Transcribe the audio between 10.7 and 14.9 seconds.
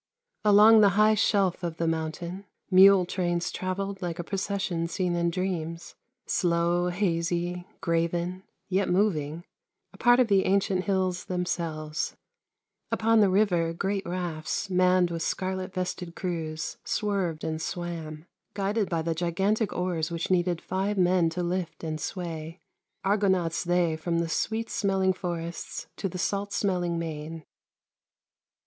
hills themselves; upon the river great rafts,